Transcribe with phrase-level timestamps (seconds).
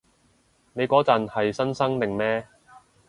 [0.73, 2.47] 你嗰陣係新生定咩？